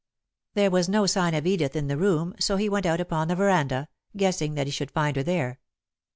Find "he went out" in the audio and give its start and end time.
2.57-2.99